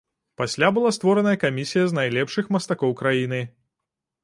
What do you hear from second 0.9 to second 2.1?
створаная камісія з